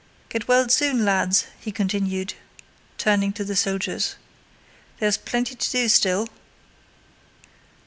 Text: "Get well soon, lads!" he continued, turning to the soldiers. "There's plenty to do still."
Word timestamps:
"Get 0.29 0.47
well 0.47 0.67
soon, 0.67 1.05
lads!" 1.05 1.45
he 1.59 1.71
continued, 1.71 2.33
turning 2.97 3.33
to 3.33 3.43
the 3.43 3.55
soldiers. 3.55 4.15
"There's 4.97 5.15
plenty 5.17 5.53
to 5.53 5.69
do 5.69 5.87
still." 5.89 6.27